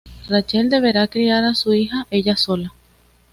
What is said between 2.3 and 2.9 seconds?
sola.